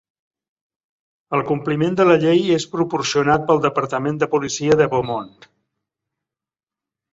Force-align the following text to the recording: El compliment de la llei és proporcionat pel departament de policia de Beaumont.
El 1.37 1.43
compliment 1.49 1.97
de 1.99 2.07
la 2.07 2.15
llei 2.23 2.41
és 2.55 2.65
proporcionat 2.73 3.45
pel 3.51 3.63
departament 3.67 4.19
de 4.25 4.31
policia 4.35 4.81
de 4.83 4.91
Beaumont. 4.97 5.31